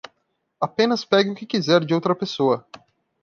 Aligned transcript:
Apenas 0.59 1.05
pegue 1.05 1.29
o 1.29 1.35
que 1.35 1.45
quiser 1.45 1.85
de 1.85 1.93
outra 1.93 2.15
pessoa 2.15 2.65